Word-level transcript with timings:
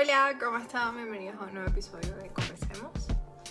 Hola, 0.00 0.38
¿cómo 0.38 0.58
están? 0.58 0.94
Bienvenidos 0.94 1.34
a 1.40 1.46
un 1.46 1.54
nuevo 1.54 1.70
episodio 1.70 2.14
de 2.18 2.28
Conversemos. 2.28 2.92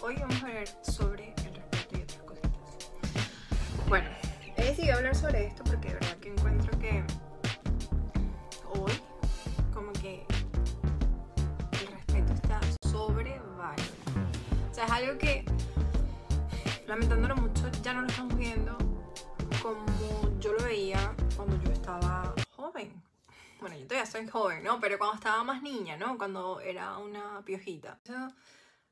Hoy 0.02 0.16
vamos 0.16 0.42
a 0.42 0.48
hablar 0.48 0.66
sobre 0.82 1.34
el 1.46 1.56
respeto 1.56 1.98
y 1.98 2.02
otras 2.04 2.22
cositas. 2.22 3.90
Bueno, 3.90 4.08
he 4.56 4.64
decidido 4.64 4.96
hablar 4.96 5.14
sobre 5.14 5.48
esto 5.48 5.66
porque 5.66 5.90
de 5.90 5.94
verdad 5.96 6.16
que 6.22 6.30
encuentro 6.30 6.80
que 6.80 7.04
hoy 8.80 8.94
como 9.74 9.92
que 9.92 10.26
el 11.82 11.88
respeto 11.88 12.32
está 12.32 12.62
sobrevalorado. 12.90 13.84
O 14.72 14.74
sea, 14.74 14.86
es 14.86 14.92
algo 14.92 15.18
que 15.18 15.44
lamentándolo 16.88 17.36
mucho 17.36 17.70
ya 17.84 17.94
no 17.94 18.04
lo 18.04 18.08
estamos 18.08 18.38
viendo 18.38 18.78
como 19.62 20.40
yo 20.40 20.54
lo 20.54 20.64
veía 20.64 21.14
cuando 21.36 21.62
yo 21.62 21.74
estaba 21.74 22.34
joven 22.56 23.07
bueno, 23.60 23.78
yo 23.78 23.88
todavía 23.88 24.10
soy 24.10 24.28
joven, 24.28 24.64
¿no? 24.64 24.80
Pero 24.80 24.98
cuando 24.98 25.16
estaba 25.16 25.44
más 25.44 25.62
niña, 25.62 25.98
¿no? 25.98 26.18
Cuando 26.18 26.60
era 26.60 26.98
una 26.98 27.44
piojita. 27.46 28.00
Eso 28.04 28.34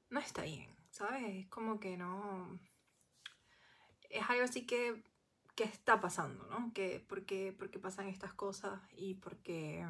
no 0.10 0.20
está 0.20 0.44
bien, 0.44 0.76
¿sabes? 0.92 1.24
Es 1.24 1.48
como 1.48 1.80
que 1.80 1.98
no... 1.98 2.60
Es 4.10 4.30
algo 4.30 4.44
así 4.44 4.66
que, 4.66 5.04
que 5.56 5.64
está 5.64 6.00
pasando, 6.00 6.48
¿no? 6.48 6.72
Que, 6.74 7.00
¿por, 7.00 7.26
qué, 7.26 7.54
¿Por 7.58 7.70
qué 7.70 7.80
pasan 7.80 8.08
estas 8.08 8.34
cosas 8.34 8.80
y 8.94 9.16
por 9.16 9.38
qué 9.38 9.86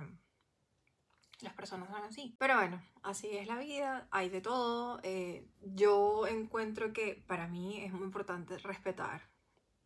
las 1.42 1.54
personas 1.54 1.90
son 1.90 2.04
así? 2.04 2.36
Pero 2.40 2.56
bueno, 2.56 2.82
así 3.04 3.30
es 3.38 3.48
la 3.48 3.60
vida, 3.60 4.08
hay 4.12 4.30
de 4.30 4.42
todo. 4.42 5.00
Eh, 5.04 5.48
yo 5.62 6.28
encuentro 6.28 6.92
que 6.94 7.24
para 7.28 7.48
mí 7.48 7.84
es 7.84 7.94
muy 7.94 8.04
importante 8.04 8.58
respetar 8.58 9.30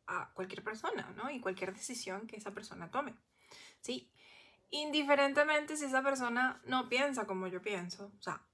a 0.08 0.32
cualquier 0.34 0.64
persona, 0.64 1.14
¿no? 1.16 1.30
Y 1.30 1.40
cualquier 1.40 1.74
decisión 1.74 2.28
que 2.28 2.38
esa 2.38 2.52
persona 2.52 2.90
tome. 2.90 3.16
Sí, 3.82 4.12
indiferentemente 4.72 5.78
si 5.78 5.86
esa 5.86 6.04
persona 6.04 6.62
no 6.66 6.90
piensa 6.90 7.26
como 7.26 7.48
yo 7.48 7.62
pienso. 7.62 8.12
O 8.18 8.22
sea, 8.22 8.46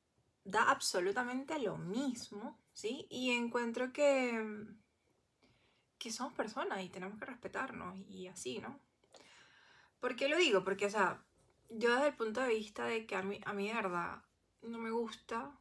da 0.43 0.69
absolutamente 0.69 1.57
lo 1.59 1.77
mismo, 1.77 2.59
¿sí? 2.73 3.07
Y 3.09 3.31
encuentro 3.31 3.91
que, 3.91 4.65
que 5.97 6.11
somos 6.11 6.33
personas 6.33 6.83
y 6.83 6.89
tenemos 6.89 7.19
que 7.19 7.25
respetarnos 7.25 7.97
y 8.07 8.27
así, 8.27 8.59
¿no? 8.59 8.79
¿Por 9.99 10.15
qué 10.15 10.27
lo 10.27 10.37
digo? 10.37 10.63
Porque, 10.63 10.85
o 10.85 10.89
sea, 10.89 11.23
yo 11.69 11.93
desde 11.93 12.09
el 12.09 12.15
punto 12.15 12.41
de 12.41 12.49
vista 12.49 12.85
de 12.85 13.05
que 13.05 13.15
a 13.15 13.23
mí, 13.23 13.41
a 13.45 13.53
de 13.53 13.73
verdad 13.73 14.23
no 14.61 14.77
me 14.77 14.91
gusta 14.91 15.51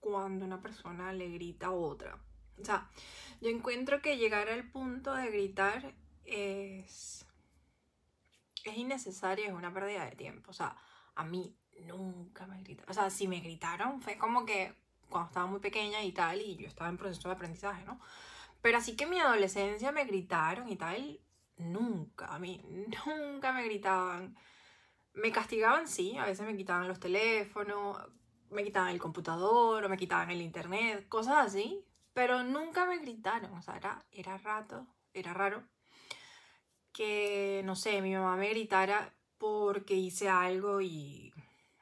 cuando 0.00 0.44
una 0.44 0.62
persona 0.62 1.12
le 1.12 1.28
grita 1.28 1.66
a 1.66 1.72
otra. 1.72 2.20
O 2.60 2.64
sea, 2.64 2.88
yo 3.40 3.48
encuentro 3.50 4.00
que 4.00 4.16
llegar 4.16 4.48
al 4.48 4.70
punto 4.70 5.14
de 5.14 5.30
gritar 5.30 5.94
es 6.24 7.26
es 8.64 8.76
innecesario, 8.76 9.46
es 9.46 9.52
una 9.52 9.72
pérdida 9.72 10.04
de 10.04 10.16
tiempo. 10.16 10.50
O 10.50 10.54
sea, 10.54 10.76
a 11.14 11.24
mí 11.24 11.56
nunca 11.84 12.46
me 12.46 12.62
gritaron. 12.62 12.90
O 12.90 12.94
sea, 12.94 13.10
si 13.10 13.28
me 13.28 13.40
gritaron 13.40 14.00
fue 14.00 14.18
como 14.18 14.44
que 14.44 14.74
cuando 15.08 15.28
estaba 15.28 15.46
muy 15.46 15.60
pequeña 15.60 16.02
y 16.02 16.12
tal, 16.12 16.40
y 16.40 16.56
yo 16.56 16.68
estaba 16.68 16.90
en 16.90 16.98
proceso 16.98 17.28
de 17.28 17.34
aprendizaje, 17.34 17.84
¿no? 17.84 18.00
Pero 18.60 18.78
así 18.78 18.96
que 18.96 19.04
en 19.04 19.10
mi 19.10 19.20
adolescencia 19.20 19.92
me 19.92 20.04
gritaron 20.04 20.68
y 20.68 20.76
tal, 20.76 21.20
nunca, 21.56 22.26
a 22.26 22.38
mí 22.38 22.62
nunca 23.06 23.52
me 23.52 23.64
gritaban. 23.64 24.36
Me 25.14 25.32
castigaban, 25.32 25.88
sí, 25.88 26.16
a 26.16 26.26
veces 26.26 26.46
me 26.46 26.56
quitaban 26.56 26.86
los 26.86 27.00
teléfonos, 27.00 27.98
me 28.50 28.64
quitaban 28.64 28.90
el 28.90 29.00
computador 29.00 29.84
o 29.84 29.88
me 29.88 29.96
quitaban 29.96 30.30
el 30.30 30.42
internet, 30.42 31.08
cosas 31.08 31.46
así, 31.46 31.84
pero 32.12 32.44
nunca 32.44 32.86
me 32.86 32.98
gritaron, 32.98 33.52
o 33.54 33.62
sea, 33.62 33.76
era, 33.76 34.04
era 34.12 34.38
rato, 34.38 34.86
era 35.12 35.34
raro 35.34 35.64
que, 36.98 37.62
no 37.64 37.76
sé, 37.76 38.02
mi 38.02 38.12
mamá 38.12 38.34
me 38.34 38.50
gritara 38.50 39.14
porque 39.38 39.94
hice 39.94 40.28
algo 40.28 40.80
y 40.80 41.32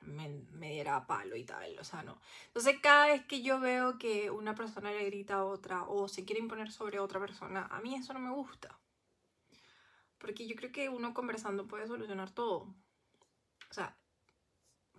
me, 0.02 0.28
me, 0.28 0.72
diera 0.72 1.06
palo 1.06 1.36
y 1.36 1.44
tal, 1.44 1.74
o 1.78 1.84
sea, 1.84 2.02
no. 2.02 2.20
Entonces, 2.48 2.76
cada 2.82 3.06
vez 3.06 3.24
que 3.24 3.40
yo 3.40 3.58
veo 3.58 3.96
que 3.96 4.30
una 4.30 4.54
persona 4.54 4.90
le 4.90 5.06
grita 5.06 5.36
a 5.36 5.44
otra 5.44 5.84
o 5.84 6.06
se 6.06 6.26
quiere 6.26 6.42
imponer 6.42 6.70
sobre 6.70 7.00
otra 7.00 7.18
persona, 7.18 7.66
a 7.70 7.80
mí 7.80 7.94
eso 7.94 8.12
no 8.12 8.18
me 8.18 8.30
gusta. 8.30 8.78
Porque 10.18 10.46
yo 10.46 10.54
creo 10.54 10.70
que 10.70 10.90
uno 10.90 11.14
conversando 11.14 11.66
puede 11.66 11.86
solucionar 11.86 12.30
todo. 12.32 12.74
O 13.70 13.72
sea, 13.72 13.96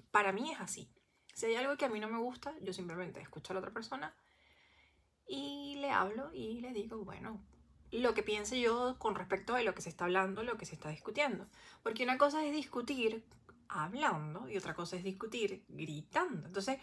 para 0.10 0.32
mí 0.32 0.52
es 0.52 0.60
así. 0.60 0.90
Si 1.36 1.46
hay 1.46 1.58
algo 1.58 1.78
que 1.78 1.86
a 1.86 1.90
mí 1.90 2.00
no 2.00 2.10
me 2.10 2.18
gusta, 2.18 2.56
yo 2.62 2.74
simplemente 2.74 3.22
escucho 3.22 3.54
a 3.54 3.54
la 3.54 3.60
otra 3.60 3.72
persona 3.72 4.16
y 5.28 5.76
le 5.76 5.92
hablo 5.92 6.34
y 6.34 6.60
le 6.62 6.74
digo, 6.74 7.06
bueno, 7.06 7.40
lo 7.92 8.14
que 8.14 8.24
piense 8.24 8.60
yo 8.60 8.98
con 9.00 9.16
respecto 9.16 9.56
a 9.56 9.62
lo 9.62 9.74
que 9.74 9.82
se 9.82 9.90
está 9.90 10.06
hablando, 10.06 10.44
lo 10.44 10.58
que 10.58 10.66
se 10.66 10.76
está 10.76 10.90
discutiendo. 10.90 11.48
Porque 11.84 12.04
una 12.04 12.18
cosa 12.18 12.44
es 12.46 12.54
discutir 12.54 13.24
hablando 13.70 14.50
y 14.50 14.58
otra 14.58 14.74
cosa 14.74 14.96
es 14.96 15.04
discutir 15.04 15.64
gritando. 15.68 16.48
Entonces, 16.48 16.80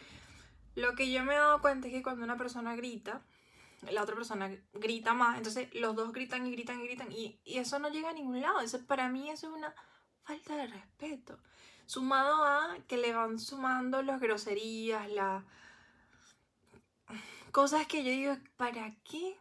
lo 0.75 0.95
que 0.95 1.11
yo 1.11 1.25
me 1.25 1.35
he 1.35 1.39
dado 1.39 1.61
cuenta 1.61 1.89
es 1.89 1.93
que 1.93 2.03
cuando 2.03 2.25
una 2.25 2.37
persona 2.37 2.75
grita, 2.77 3.23
la 3.91 4.03
otra 4.03 4.15
persona 4.15 4.51
grita 4.73 5.13
más, 5.13 5.37
entonces 5.37 5.69
los 5.75 5.95
dos 5.95 6.13
gritan 6.13 6.47
y 6.47 6.53
gritan 6.53 6.81
y 6.81 6.85
gritan 6.85 7.13
y, 7.13 7.39
y 7.45 7.59
eso 7.59 7.79
no 7.79 7.91
llega 7.91 8.11
a 8.11 8.15
ningún 8.15 8.41
lado. 8.41 8.61
Eso, 8.61 8.85
para 8.87 9.09
mí 9.09 9.31
eso 9.31 9.49
es 9.49 9.53
una 9.53 9.75
falta 10.23 10.57
de 10.57 10.67
respeto. 10.67 11.39
Sumado 11.87 12.45
a 12.45 12.79
que 12.89 12.97
le 12.97 13.13
van 13.13 13.39
sumando 13.39 14.03
las 14.03 14.21
groserías, 14.21 15.11
las 15.11 15.45
cosas 17.53 17.87
que 17.87 18.03
yo 18.03 18.11
digo, 18.11 18.37
¿para 18.57 18.95
qué 19.05 19.37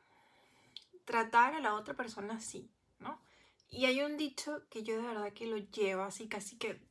tratar 1.05 1.55
a 1.55 1.59
la 1.59 1.73
otra 1.75 1.93
persona 1.95 2.35
así, 2.35 2.71
¿no? 2.99 3.21
Y 3.69 3.85
hay 3.85 4.01
un 4.01 4.17
dicho 4.17 4.67
que 4.69 4.83
yo 4.83 4.97
de 4.97 5.07
verdad 5.07 5.33
que 5.33 5.47
lo 5.47 5.57
llevo 5.57 6.03
así 6.03 6.27
casi 6.27 6.57
que 6.57 6.81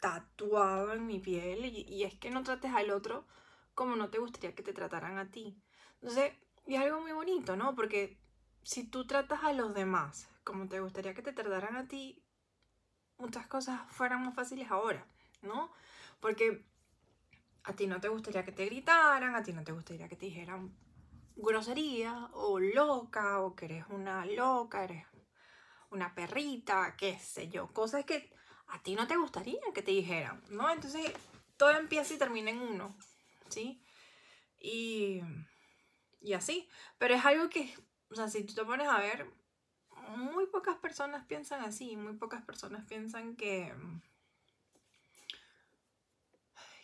tatuado 0.00 0.92
en 0.92 1.06
mi 1.06 1.18
piel 1.18 1.64
y, 1.64 2.04
es 2.04 2.14
que 2.14 2.30
no 2.30 2.42
trates 2.42 2.72
al 2.72 2.90
otro 2.90 3.26
como 3.74 3.96
no 3.96 4.10
te 4.10 4.18
gustaría 4.18 4.54
que 4.54 4.62
te 4.62 4.72
trataran 4.72 5.18
a 5.18 5.30
ti. 5.30 5.60
Entonces, 6.00 6.32
y 6.66 6.74
es 6.74 6.80
algo 6.80 7.00
muy 7.00 7.12
bonito, 7.12 7.56
¿no? 7.56 7.74
Porque 7.74 8.18
si 8.62 8.84
tú 8.84 9.06
tratas 9.06 9.44
a 9.44 9.52
los 9.52 9.74
demás 9.74 10.28
como 10.44 10.68
te 10.68 10.80
gustaría 10.80 11.14
que 11.14 11.22
te 11.22 11.32
trataran 11.32 11.76
a 11.76 11.88
ti, 11.88 12.22
muchas 13.18 13.46
cosas 13.46 13.80
fueran 13.90 14.24
más 14.24 14.34
fáciles 14.34 14.70
ahora, 14.70 15.06
¿no? 15.42 15.70
Porque 16.20 16.64
a 17.64 17.74
ti 17.74 17.86
no 17.86 18.00
te 18.00 18.08
gustaría 18.08 18.44
que 18.44 18.52
te 18.52 18.64
gritaran, 18.64 19.34
a 19.34 19.42
ti 19.42 19.52
no 19.52 19.62
te 19.62 19.72
gustaría 19.72 20.08
que 20.08 20.16
te 20.16 20.26
dijeran 20.26 20.74
grosería 21.38 22.28
o 22.32 22.58
loca 22.58 23.40
o 23.40 23.54
que 23.54 23.66
eres 23.66 23.84
una 23.88 24.26
loca, 24.26 24.84
eres 24.84 25.06
una 25.90 26.14
perrita, 26.14 26.96
qué 26.96 27.18
sé 27.18 27.48
yo, 27.48 27.72
cosas 27.72 28.04
que 28.04 28.32
a 28.68 28.82
ti 28.82 28.94
no 28.94 29.06
te 29.06 29.16
gustaría 29.16 29.60
que 29.74 29.82
te 29.82 29.92
dijeran, 29.92 30.42
¿no? 30.50 30.68
Entonces 30.70 31.12
todo 31.56 31.70
empieza 31.70 32.14
y 32.14 32.18
termina 32.18 32.50
en 32.50 32.60
uno, 32.60 32.96
¿sí? 33.48 33.82
Y, 34.60 35.22
y 36.20 36.32
así, 36.34 36.68
pero 36.98 37.14
es 37.14 37.24
algo 37.24 37.48
que, 37.48 37.74
o 38.10 38.14
sea, 38.14 38.28
si 38.28 38.44
tú 38.44 38.54
te 38.54 38.64
pones 38.64 38.88
a 38.88 38.98
ver, 38.98 39.30
muy 40.16 40.46
pocas 40.46 40.76
personas 40.76 41.24
piensan 41.26 41.62
así, 41.62 41.96
muy 41.96 42.14
pocas 42.14 42.44
personas 42.44 42.86
piensan 42.86 43.36
que 43.36 43.72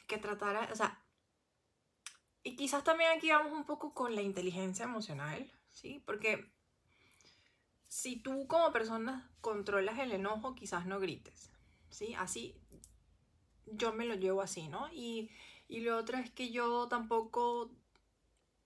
que 0.07 0.19
tratar, 0.19 0.71
o 0.71 0.77
sea, 0.77 1.04
y 2.45 2.57
quizás 2.57 2.85
también 2.85 3.11
aquí 3.11 3.31
vamos 3.31 3.53
un 3.53 3.65
poco 3.65 3.95
con 3.95 4.15
la 4.15 4.23
inteligencia 4.23 4.85
emocional, 4.85 5.51
¿sí? 5.73 6.03
Porque 6.07 6.53
si 7.89 8.17
tú 8.17 8.47
como 8.47 8.71
persona 8.71 9.31
controlas 9.41 9.99
el 9.99 10.13
enojo, 10.13 10.55
quizás 10.55 10.87
no 10.87 11.01
grites, 11.01 11.51
¿sí? 11.89 12.15
Así 12.15 12.55
yo 13.67 13.93
me 13.93 14.05
lo 14.05 14.15
llevo 14.15 14.43
así, 14.43 14.69
¿no? 14.69 14.89
Y, 14.93 15.31
y 15.69 15.81
lo 15.81 15.97
otro 15.97 16.19
es 16.19 16.31
que 16.31 16.51
yo 16.51 16.87
tampoco, 16.89 17.71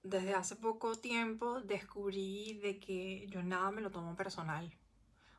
desde 0.03 0.35
hace 0.35 0.57
poco 0.57 0.97
tiempo, 0.97 1.61
descubrí 1.61 2.55
de 2.55 2.79
que 2.81 3.27
yo 3.29 3.43
nada 3.43 3.71
me 3.71 3.81
lo 3.81 3.91
tomo 3.91 4.17
personal. 4.17 4.73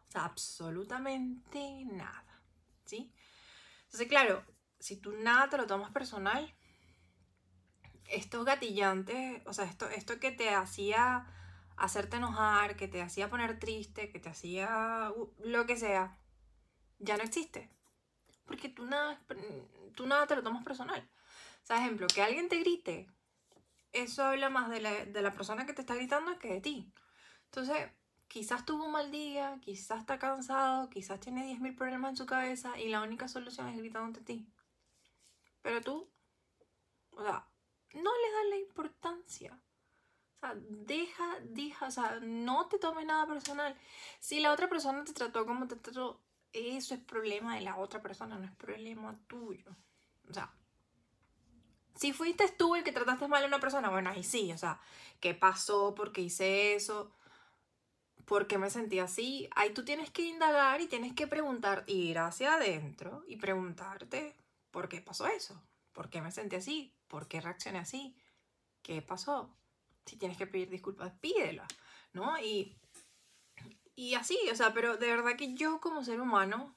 O 0.08 0.12
sea, 0.12 0.26
absolutamente 0.26 1.86
nada, 1.86 2.42
¿sí? 2.86 3.12
Entonces, 3.86 4.08
claro, 4.08 4.44
si 4.80 4.98
tú 4.98 5.12
nada 5.12 5.50
te 5.50 5.58
lo 5.58 5.68
tomas 5.68 5.92
personal, 5.92 6.54
estos 8.10 8.46
gatillantes, 8.46 9.42
o 9.46 9.54
sea, 9.54 9.66
esto, 9.66 9.90
esto 9.90 10.20
que 10.20 10.32
te 10.32 10.50
hacía 10.50 11.26
hacerte 11.78 12.18
enojar, 12.18 12.76
que 12.76 12.88
te 12.88 13.02
hacía 13.02 13.30
poner 13.30 13.60
triste, 13.60 14.10
que 14.10 14.20
te 14.20 14.30
hacía 14.30 15.14
lo 15.40 15.66
que 15.66 15.78
sea, 15.78 16.18
ya 17.00 17.18
no 17.18 17.24
existe. 17.24 17.70
Porque 18.46 18.70
tú 18.70 18.86
nada, 18.86 19.22
tú 19.96 20.08
nada 20.08 20.28
te 20.28 20.36
lo 20.36 20.44
tomas 20.44 20.64
personal. 20.64 21.08
O 21.64 21.66
sea, 21.66 21.78
ejemplo, 21.78 22.08
que 22.08 22.22
alguien 22.22 22.50
te 22.50 22.60
grite, 22.60 23.08
eso 23.94 24.24
habla 24.24 24.50
más 24.50 24.70
de 24.70 24.82
la, 24.82 25.06
de 25.06 25.22
la 25.22 25.32
persona 25.32 25.66
que 25.66 25.74
te 25.74 25.82
está 25.82 25.96
gritando 25.96 26.38
que 26.40 26.54
de 26.54 26.62
ti. 26.62 26.92
Entonces, 27.46 27.90
quizás 28.28 28.66
tuvo 28.66 28.86
un 28.86 28.92
mal 28.92 29.12
día, 29.12 29.60
quizás 29.62 30.00
está 30.00 30.20
cansado, 30.20 30.90
quizás 30.90 31.20
tiene 31.20 31.46
10.000 31.46 31.76
problemas 31.76 32.12
en 32.12 32.18
su 32.18 32.26
cabeza 32.26 32.78
y 32.80 32.90
la 32.90 33.02
única 33.02 33.28
solución 33.28 33.68
es 33.70 33.78
gritando 33.78 34.20
a 34.20 34.24
ti. 34.24 34.48
Pero 35.62 35.82
tú, 35.82 36.10
o 37.12 37.24
sea, 37.24 37.48
no 37.94 38.12
le 38.18 38.31
das 38.31 38.45
la 38.50 38.57
importancia. 38.57 39.59
O 40.38 40.39
sea, 40.39 40.56
deja, 40.56 41.39
deja, 41.44 41.88
o 41.88 41.91
sea, 41.91 42.19
no 42.21 42.68
te 42.68 42.80
tomes 42.80 43.06
nada 43.06 43.27
personal. 43.27 43.75
Si 44.19 44.39
la 44.39 44.53
otra 44.53 44.69
persona 44.69 45.03
te 45.03 45.13
trató 45.13 45.45
como 45.45 45.68
te 45.68 45.75
trató, 45.75 46.21
eso 46.53 46.94
es 46.95 47.01
problema 47.01 47.56
de 47.56 47.62
la 47.62 47.77
otra 47.77 48.01
persona, 48.01 48.38
no 48.39 48.45
es 48.45 48.56
problema 48.56 49.19
tuyo. 49.27 49.75
O 50.30 50.33
sea, 50.33 50.53
Si 51.95 52.13
fuiste 52.13 52.47
tú 52.57 52.75
el 52.75 52.83
que 52.83 52.91
trataste 52.94 53.27
mal 53.27 53.44
a 53.44 53.47
una 53.47 53.59
persona, 53.59 53.89
bueno, 53.89 54.09
ahí 54.09 54.24
sí, 54.24 54.51
o 54.53 54.57
sea, 54.57 54.80
¿qué 55.19 55.33
pasó? 55.36 55.94
¿Por 55.95 56.12
qué 56.13 56.21
hice 56.21 56.75
eso? 56.75 57.12
¿Por 58.25 58.47
qué 58.47 58.57
me 58.57 58.69
sentí 58.69 59.00
así? 59.00 59.50
Ahí 59.56 59.74
tú 59.74 59.83
tienes 59.83 60.09
que 60.12 60.21
indagar 60.24 60.81
y 60.81 60.88
tienes 60.88 61.13
que 61.13 61.27
preguntar, 61.27 61.83
ir 61.88 62.19
hacia 62.19 62.53
adentro 62.56 63.24
y 63.27 63.38
preguntarte, 63.38 64.36
¿por 64.71 64.88
qué 64.88 65.01
pasó 65.01 65.27
eso? 65.27 65.62
¿Por 65.94 66.09
qué 66.09 66.21
me 66.21 66.31
sentí 66.31 66.56
así? 66.56 66.94
¿Por 67.07 67.27
qué 67.27 67.41
reaccioné 67.41 67.80
así? 67.80 68.15
¿Qué 68.81 69.01
pasó? 69.01 69.56
Si 70.06 70.18
tienes 70.18 70.38
que 70.38 70.47
pedir 70.47 70.69
disculpas, 70.69 71.12
pídela, 71.19 71.68
¿no? 72.13 72.39
Y, 72.39 72.77
y 73.95 74.15
así, 74.15 74.38
o 74.51 74.56
sea, 74.56 74.74
pero 74.74 74.97
de 74.97 75.07
verdad 75.07 75.36
que 75.36 75.53
yo 75.53 75.80
como 75.80 76.03
ser 76.03 76.21
humano, 76.21 76.75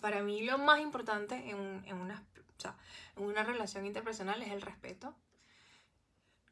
para 0.00 0.22
mí 0.22 0.42
lo 0.42 0.58
más 0.58 0.80
importante 0.80 1.34
en, 1.50 1.82
en 1.86 1.96
una, 1.96 2.26
o 2.36 2.60
sea, 2.60 2.76
en 3.16 3.24
una 3.24 3.44
relación 3.44 3.86
interpersonal 3.86 4.42
es 4.42 4.50
el 4.50 4.62
respeto. 4.62 5.14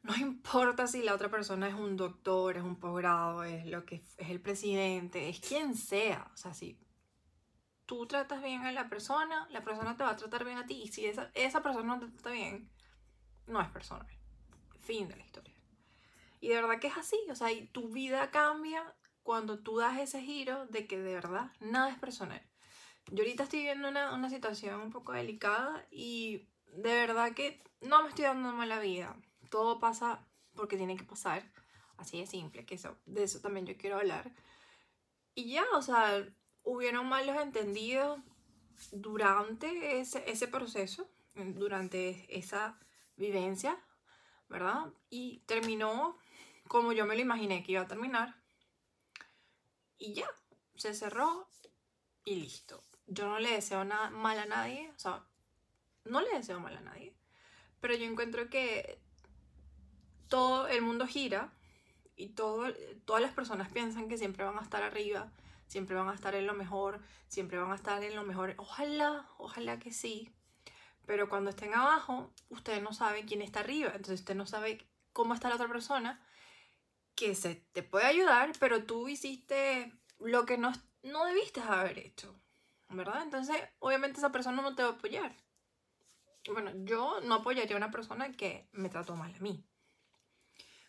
No 0.03 0.15
importa 0.17 0.87
si 0.87 1.03
la 1.03 1.13
otra 1.13 1.29
persona 1.29 1.67
es 1.67 1.73
un 1.73 1.97
doctor, 1.97 2.57
es 2.57 2.63
un 2.63 2.77
posgrado, 2.77 3.43
es 3.43 3.65
lo 3.65 3.85
que 3.85 3.95
es 3.95 4.29
el 4.29 4.39
presidente, 4.39 5.29
es 5.29 5.39
quien 5.39 5.75
sea. 5.75 6.29
O 6.33 6.37
sea, 6.37 6.53
si 6.53 6.79
tú 7.87 8.05
tratas 8.05 8.43
bien 8.43 8.65
a 8.65 8.71
la 8.71 8.89
persona, 8.89 9.47
la 9.49 9.63
persona 9.63 9.97
te 9.97 10.03
va 10.03 10.11
a 10.11 10.15
tratar 10.17 10.45
bien 10.45 10.59
a 10.59 10.67
ti. 10.67 10.83
Y 10.83 10.89
si 10.89 11.07
esa, 11.07 11.31
esa 11.33 11.63
persona 11.63 11.95
no 11.95 11.99
te 11.99 12.11
trata 12.11 12.29
bien, 12.29 12.69
no 13.47 13.59
es 13.59 13.69
personal. 13.69 14.07
Fin 14.81 15.07
de 15.07 15.15
la 15.15 15.23
historia. 15.23 15.55
Y 16.39 16.49
de 16.49 16.55
verdad 16.55 16.79
que 16.79 16.87
es 16.87 16.97
así. 16.97 17.17
O 17.31 17.35
sea, 17.35 17.49
tu 17.71 17.89
vida 17.89 18.29
cambia 18.29 18.93
cuando 19.23 19.59
tú 19.59 19.77
das 19.77 19.99
ese 19.99 20.21
giro 20.21 20.67
de 20.67 20.85
que 20.85 20.99
de 20.99 21.13
verdad 21.15 21.51
nada 21.59 21.89
es 21.89 21.97
personal. 21.97 22.41
Yo 23.09 23.23
ahorita 23.23 23.43
estoy 23.43 23.59
viviendo 23.59 23.87
una, 23.87 24.13
una 24.13 24.29
situación 24.29 24.81
un 24.81 24.91
poco 24.91 25.13
delicada 25.13 25.85
y 25.89 26.45
de 26.73 26.93
verdad 26.93 27.33
que 27.33 27.63
no 27.81 28.03
me 28.03 28.09
estoy 28.09 28.25
dando 28.25 28.51
mala 28.51 28.79
vida. 28.79 29.15
Todo 29.49 29.79
pasa 29.79 30.27
porque 30.55 30.77
tiene 30.77 30.97
que 30.97 31.03
pasar. 31.03 31.49
Así 31.95 32.19
de 32.19 32.27
simple, 32.27 32.65
que 32.65 32.75
eso, 32.75 32.97
de 33.05 33.23
eso 33.23 33.39
también 33.39 33.65
yo 33.65 33.77
quiero 33.77 33.97
hablar. 33.97 34.31
Y 35.33 35.51
ya, 35.51 35.65
o 35.73 35.81
sea, 35.81 36.27
hubieron 36.67 37.07
malos 37.07 37.37
entendidos 37.41 38.19
durante 38.91 39.99
ese, 39.99 40.29
ese 40.29 40.49
proceso, 40.49 41.09
durante 41.33 42.37
esa 42.37 42.77
vivencia, 43.15 43.79
¿verdad? 44.49 44.91
Y 45.09 45.39
terminó 45.45 46.17
como 46.67 46.91
yo 46.91 47.05
me 47.05 47.15
lo 47.15 47.21
imaginé 47.21 47.63
que 47.63 47.71
iba 47.71 47.81
a 47.81 47.87
terminar. 47.87 48.35
Y 49.97 50.13
ya, 50.13 50.29
se 50.75 50.93
cerró 50.93 51.47
y 52.25 52.35
listo. 52.35 52.83
Yo 53.07 53.29
no 53.29 53.39
le 53.39 53.51
deseo 53.51 53.85
nada 53.85 54.09
mal 54.09 54.37
a 54.37 54.45
nadie, 54.45 54.91
o 54.93 54.99
sea, 54.99 55.23
no 56.03 56.19
le 56.19 56.29
deseo 56.31 56.59
mal 56.59 56.75
a 56.75 56.81
nadie, 56.81 57.15
pero 57.79 57.95
yo 57.95 58.03
encuentro 58.05 58.49
que 58.49 58.99
todo 60.27 60.67
el 60.67 60.81
mundo 60.81 61.07
gira 61.07 61.53
y 62.17 62.29
todo, 62.29 62.73
todas 63.05 63.21
las 63.21 63.31
personas 63.31 63.71
piensan 63.71 64.09
que 64.09 64.17
siempre 64.17 64.43
van 64.43 64.57
a 64.57 64.63
estar 64.63 64.83
arriba, 64.83 65.31
siempre 65.67 65.95
van 65.95 66.09
a 66.09 66.15
estar 66.15 66.35
en 66.35 66.47
lo 66.47 66.53
mejor, 66.53 67.01
siempre 67.27 67.57
van 67.57 67.71
a 67.71 67.75
estar 67.75 68.03
en 68.03 68.15
lo 68.15 68.23
mejor. 68.23 68.55
Ojalá, 68.57 69.29
ojalá 69.37 69.79
que 69.79 69.91
sí. 69.91 70.33
Pero 71.05 71.29
cuando 71.29 71.49
estén 71.49 71.73
abajo, 71.73 72.33
ustedes 72.49 72.81
no 72.81 72.93
saben 72.93 73.27
quién 73.27 73.41
está 73.41 73.61
arriba. 73.61 73.91
Entonces 73.93 74.21
usted 74.21 74.35
no 74.35 74.45
sabe 74.45 74.85
cómo 75.13 75.33
está 75.33 75.49
la 75.49 75.55
otra 75.55 75.67
persona 75.67 76.21
que 77.15 77.33
se 77.33 77.55
te 77.55 77.81
puede 77.81 78.05
ayudar, 78.05 78.51
pero 78.59 78.83
tú 78.83 79.07
hiciste 79.07 79.91
lo 80.19 80.45
que 80.45 80.57
no, 80.57 80.71
no 81.03 81.25
debiste 81.25 81.61
haber 81.61 81.97
hecho. 81.99 82.39
¿Verdad? 82.89 83.23
Entonces, 83.23 83.57
obviamente 83.79 84.19
esa 84.19 84.31
persona 84.31 84.61
no 84.61 84.75
te 84.75 84.83
va 84.83 84.89
a 84.89 84.91
apoyar. 84.93 85.35
Bueno, 86.47 86.71
yo 86.85 87.19
no 87.21 87.35
apoyaría 87.35 87.75
a 87.75 87.77
una 87.77 87.91
persona 87.91 88.31
que 88.31 88.69
me 88.71 88.89
trató 88.89 89.15
mal 89.15 89.33
a 89.35 89.39
mí. 89.39 89.65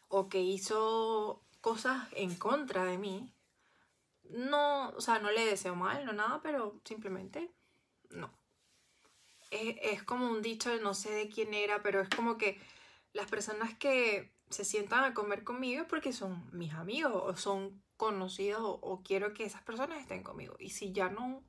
O 0.08 0.28
que 0.28 0.40
hizo 0.40 1.44
cosas 1.60 2.08
en 2.12 2.36
contra 2.36 2.84
de 2.84 2.98
mí. 2.98 3.32
No, 4.30 4.90
o 4.90 5.00
sea, 5.00 5.18
no 5.18 5.30
le 5.30 5.44
deseo 5.46 5.74
mal, 5.74 6.04
no 6.04 6.12
nada, 6.12 6.40
pero 6.42 6.80
simplemente 6.84 7.50
no. 8.10 8.30
Es, 9.50 9.76
es 9.82 10.02
como 10.02 10.30
un 10.30 10.42
dicho, 10.42 10.70
no 10.80 10.94
sé 10.94 11.10
de 11.10 11.28
quién 11.28 11.54
era, 11.54 11.82
pero 11.82 12.00
es 12.00 12.08
como 12.08 12.36
que 12.36 12.60
las 13.12 13.26
personas 13.28 13.76
que 13.76 14.34
se 14.50 14.64
sientan 14.64 15.04
a 15.04 15.14
comer 15.14 15.44
conmigo 15.44 15.86
porque 15.88 16.12
son 16.12 16.48
mis 16.52 16.72
amigos 16.74 17.22
o 17.24 17.36
son 17.36 17.82
conocidos 17.96 18.60
o, 18.62 19.02
quiero 19.02 19.34
que 19.34 19.44
esas 19.44 19.62
personas 19.62 20.00
estén 20.00 20.22
conmigo. 20.22 20.54
Y 20.58 20.70
si 20.70 20.92
ya 20.92 21.08
no, 21.08 21.42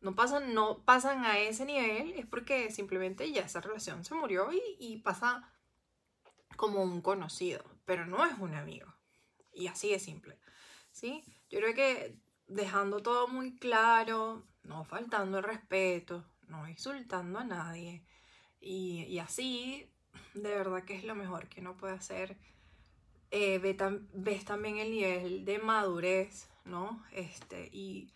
no, 0.00 0.14
pasan, 0.14 0.54
no 0.54 0.84
pasan 0.84 1.24
a 1.24 1.38
ese 1.38 1.64
nivel 1.64 2.12
es 2.12 2.26
porque 2.26 2.70
simplemente 2.70 3.30
ya 3.30 3.42
esa 3.42 3.60
relación 3.60 4.04
se 4.04 4.14
murió 4.14 4.52
y, 4.52 4.60
y 4.78 4.98
pasa 4.98 5.50
como 6.56 6.82
un 6.82 7.00
conocido, 7.00 7.64
pero 7.84 8.06
no 8.06 8.24
es 8.24 8.38
un 8.38 8.54
amigo. 8.54 8.92
Y 9.52 9.68
así 9.68 9.90
de 9.90 10.00
simple. 10.00 10.38
¿sí? 10.94 11.24
Yo 11.54 11.60
creo 11.60 11.72
que 11.72 12.16
dejando 12.48 13.00
todo 13.00 13.28
muy 13.28 13.54
claro, 13.54 14.44
no 14.64 14.84
faltando 14.84 15.38
el 15.38 15.44
respeto, 15.44 16.24
no 16.48 16.68
insultando 16.68 17.38
a 17.38 17.44
nadie 17.44 18.04
y, 18.60 19.04
y 19.04 19.20
así 19.20 19.88
de 20.34 20.48
verdad 20.48 20.82
que 20.82 20.96
es 20.96 21.04
lo 21.04 21.14
mejor 21.14 21.48
que 21.48 21.60
uno 21.60 21.76
puede 21.76 21.94
hacer. 21.94 22.36
Eh, 23.30 23.60
ves, 23.60 24.44
también 24.44 24.78
el 24.78 24.90
nivel 24.90 25.44
de 25.44 25.60
madurez, 25.60 26.48
¿no? 26.64 27.04
Este, 27.12 27.68
y 27.72 28.10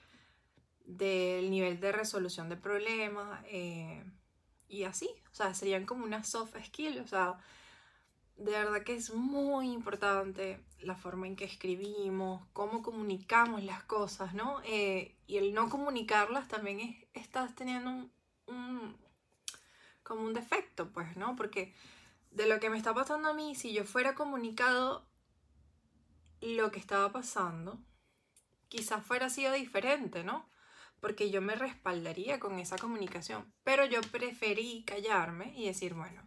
del 0.84 1.48
nivel 1.48 1.78
de 1.78 1.92
resolución 1.92 2.48
de 2.48 2.56
problemas 2.56 3.44
eh, 3.46 4.02
y 4.66 4.82
así, 4.82 5.08
o 5.30 5.34
sea, 5.36 5.54
serían 5.54 5.86
como 5.86 6.04
una 6.04 6.24
soft 6.24 6.56
skill, 6.64 6.98
o 6.98 7.06
sea, 7.06 7.38
de 8.38 8.52
verdad 8.52 8.82
que 8.84 8.94
es 8.94 9.12
muy 9.12 9.72
importante 9.72 10.64
la 10.80 10.94
forma 10.94 11.26
en 11.26 11.34
que 11.34 11.44
escribimos, 11.44 12.46
cómo 12.52 12.82
comunicamos 12.82 13.64
las 13.64 13.82
cosas, 13.82 14.32
¿no? 14.32 14.60
Eh, 14.64 15.16
y 15.26 15.38
el 15.38 15.52
no 15.52 15.68
comunicarlas 15.68 16.46
también 16.46 16.78
es, 16.80 16.96
estás 17.14 17.54
teniendo 17.56 17.90
un, 17.90 18.12
un, 18.46 18.96
como 20.04 20.22
un 20.22 20.34
defecto, 20.34 20.92
pues, 20.92 21.16
¿no? 21.16 21.34
Porque 21.34 21.74
de 22.30 22.46
lo 22.46 22.60
que 22.60 22.70
me 22.70 22.78
está 22.78 22.94
pasando 22.94 23.28
a 23.28 23.34
mí, 23.34 23.56
si 23.56 23.72
yo 23.72 23.84
fuera 23.84 24.14
comunicado 24.14 25.04
lo 26.40 26.70
que 26.70 26.78
estaba 26.78 27.10
pasando, 27.10 27.80
quizás 28.68 29.04
fuera 29.04 29.30
sido 29.30 29.52
diferente, 29.52 30.22
¿no? 30.22 30.48
Porque 31.00 31.30
yo 31.30 31.42
me 31.42 31.56
respaldaría 31.56 32.38
con 32.38 32.60
esa 32.60 32.76
comunicación. 32.76 33.52
Pero 33.64 33.84
yo 33.84 34.00
preferí 34.12 34.84
callarme 34.84 35.52
y 35.56 35.66
decir, 35.66 35.94
bueno, 35.94 36.22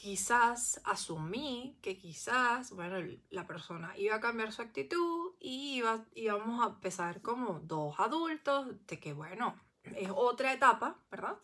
quizás 0.00 0.80
asumí 0.84 1.78
que 1.82 1.98
quizás, 1.98 2.70
bueno, 2.72 2.96
la 3.28 3.46
persona 3.46 3.94
iba 3.98 4.16
a 4.16 4.20
cambiar 4.20 4.50
su 4.50 4.62
actitud 4.62 5.34
y 5.38 5.76
iba, 5.76 6.06
íbamos 6.14 6.64
a 6.64 6.70
empezar 6.70 7.20
como 7.20 7.60
dos 7.60 8.00
adultos, 8.00 8.86
de 8.86 8.98
que, 8.98 9.12
bueno, 9.12 9.60
es 9.84 10.08
otra 10.14 10.54
etapa, 10.54 10.96
¿verdad? 11.10 11.36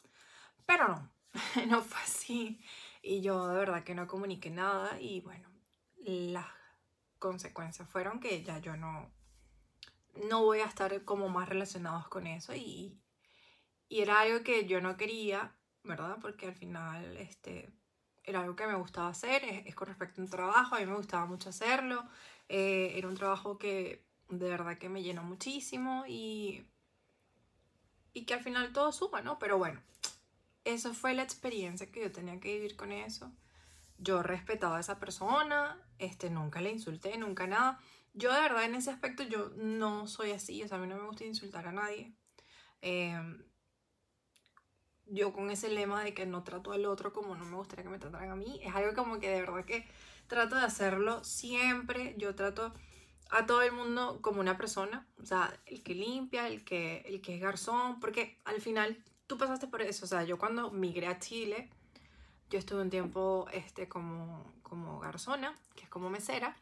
Pero 0.65 0.89
no, 0.89 1.13
no 1.69 1.83
fue 1.83 2.01
así. 2.01 2.59
Y 3.03 3.21
yo 3.21 3.47
de 3.47 3.59
verdad 3.59 3.85
que 3.85 3.95
no 3.95 4.07
comuniqué 4.07 4.49
nada 4.49 4.99
y 5.03 5.21
bueno, 5.21 5.51
las 5.99 6.47
consecuencias 7.19 7.87
fueron 7.91 8.21
que 8.21 8.43
ya 8.43 8.59
yo 8.59 8.75
no, 8.79 9.13
no 10.31 10.45
voy 10.45 10.61
a 10.61 10.65
estar 10.65 11.05
como 11.05 11.29
más 11.29 11.47
relacionados 11.47 12.09
con 12.09 12.27
eso 12.27 12.55
y, 12.55 12.99
y 13.87 14.01
era 14.01 14.21
algo 14.21 14.43
que 14.43 14.65
yo 14.65 14.81
no 14.81 14.97
quería, 14.97 15.55
¿verdad? 15.83 16.17
Porque 16.23 16.47
al 16.47 16.55
final 16.55 17.19
este, 17.19 17.71
era 18.27 18.41
algo 18.41 18.57
que 18.57 18.67
me 18.67 18.75
gustaba 18.75 19.09
hacer, 19.09 19.43
es, 19.45 19.75
con 19.75 19.89
respecto 19.89 20.21
a 20.21 20.25
un 20.25 20.31
trabajo, 20.31 20.75
a 20.75 20.81
mí 20.81 20.87
me 20.87 20.97
gustaba 20.97 21.27
mucho 21.27 21.49
hacerlo, 21.49 22.05
eh, 22.49 22.93
era 22.97 23.09
un 23.09 23.17
trabajo 23.17 23.57
que 23.57 24.05
de 24.29 24.49
verdad 24.49 24.79
que 24.79 24.89
me 24.89 25.03
llenó 25.03 25.23
muchísimo 25.23 26.05
y, 26.09 26.67
y 28.13 28.25
que 28.25 28.35
al 28.35 28.43
final 28.43 28.73
todo 28.73 28.91
suma, 28.93 29.23
¿no? 29.23 29.39
Pero 29.39 29.59
bueno, 29.59 29.81
eso 30.65 30.93
fue 30.93 31.15
la 31.15 31.23
experiencia 31.23 31.91
que 31.91 32.03
yo 32.03 32.13
tenía 32.13 32.41
que 32.41 32.55
vivir 32.55 32.77
con 32.77 32.91
eso. 32.91 33.33
Yo 33.99 34.23
respetaba 34.23 34.79
a 34.79 34.81
esa 34.81 34.99
persona, 34.99 35.81
este, 35.99 36.29
nunca 36.29 36.61
le 36.61 36.73
insulté, 36.73 37.17
nunca 37.17 37.47
nada. 37.47 37.79
Yo 38.15 38.33
de 38.33 38.41
verdad 38.41 38.65
en 38.65 38.75
ese 38.75 38.91
aspecto 38.91 39.23
yo 39.23 39.51
no 39.57 40.09
soy 40.09 40.33
así, 40.33 40.63
o 40.63 40.69
sea, 40.69 40.79
a 40.79 40.81
mí 40.81 40.89
no 40.89 40.97
me 40.97 41.07
gusta 41.07 41.25
insultar 41.25 41.69
a 41.69 41.73
nadie. 41.73 42.13
Em, 42.81 43.45
yo 45.07 45.33
con 45.33 45.51
ese 45.51 45.69
lema 45.69 46.03
de 46.03 46.15
que 46.15 46.27
no 46.27 46.43
trato 46.43 46.73
al 46.73 46.85
otro 46.87 47.13
como 47.13 47.35
no 47.37 47.45
me 47.45 47.57
gustaría 47.57 47.85
que 47.85 47.91
me 47.91 47.99
trataran 47.99 48.31
a 48.31 48.37
mí, 48.37 48.61
es 48.63 48.75
algo 48.75 48.95
como 48.95 49.19
que 49.19 49.31
de 49.31 49.41
verdad 49.41 49.65
que 49.65 49.87
trato 50.27 50.57
de 50.57 50.63
hacerlo 50.63 51.23
siempre. 51.25 52.15
Yo 52.19 52.35
trato 52.35 52.73
a 53.31 53.47
todo 53.47 53.63
el 53.63 53.73
mundo 53.73 54.21
como 54.23 54.41
una 54.41 54.57
persona, 54.57 55.07
o 55.21 55.27
sea, 55.27 55.59
el 55.67 55.83
que 55.83 55.95
limpia, 55.95 56.47
el 56.49 56.65
que, 56.65 56.99
el 57.07 57.21
que 57.21 57.37
es 57.37 57.41
garzón, 57.41 57.99
porque 58.01 58.39
al 58.45 58.61
final 58.61 59.03
tú 59.27 59.37
pasaste 59.37 59.67
por 59.67 59.83
eso, 59.83 60.05
o 60.05 60.09
sea, 60.09 60.23
yo 60.25 60.39
cuando 60.39 60.71
migré 60.71 61.09
a 61.09 61.19
Chile, 61.19 61.71
yo 62.51 62.59
estuve 62.59 62.83
un 62.83 62.91
tiempo 62.91 63.49
este, 63.53 63.89
como, 63.89 64.53
como 64.63 65.01
garzona, 65.01 65.59
que 65.75 65.85
es 65.85 65.89
como 65.89 66.09
mesera, 66.09 66.57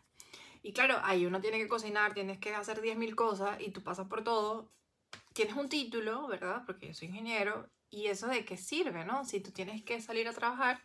y 0.63 0.73
claro, 0.73 0.99
ahí 1.03 1.27
uno 1.27 1.43
tiene 1.43 1.59
que 1.59 1.69
cocinar, 1.69 2.15
tienes 2.15 2.39
que 2.39 2.55
hacer 2.55 2.81
10.000 2.81 3.15
cosas 3.15 3.61
y 3.61 3.71
tú 3.71 3.83
pasas 3.83 4.09
por 4.09 4.25
todo, 4.25 4.73
tienes 5.35 5.57
un 5.57 5.69
título, 5.69 6.27
¿verdad? 6.27 6.63
Porque 6.65 6.87
yo 6.87 6.95
soy 6.95 7.09
ingeniero 7.09 7.69
¿Y 7.95 8.09
eso 8.09 8.27
de 8.27 8.45
qué 8.45 8.57
sirve, 8.57 9.05
no? 9.05 9.25
Si 9.25 9.39
tú 9.39 9.53
tienes 9.53 9.83
que 9.85 10.01
salir 10.01 10.27
a 10.27 10.33
trabajar 10.33 10.83